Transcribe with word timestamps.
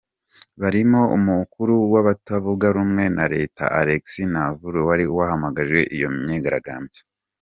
Barimo 0.61 1.01
umukuru 1.17 1.73
w'abatavuga 1.93 2.65
rumwe 2.75 3.03
na 3.17 3.25
leta, 3.33 3.63
Alexei 3.79 4.27
Navalny, 4.33 4.85
wari 4.87 5.05
wahamagaje 5.17 5.79
iyo 5.95 6.07
myigaragambyo,. 6.15 7.01